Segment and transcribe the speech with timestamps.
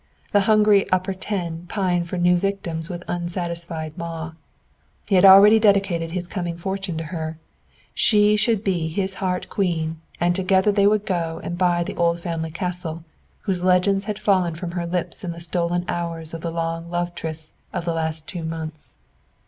[0.31, 4.31] The hungry "upper ten" pine for new victims with unsatisfied maw.
[5.05, 7.37] He had already dedicated his coming fortune to her;
[7.93, 11.97] she should be his heart queen, and together they would go back and buy the
[11.97, 13.03] old family castle,
[13.41, 17.13] whose legends had fallen from her lips in the stolen hours of the long love
[17.13, 18.95] trysts of the last two months.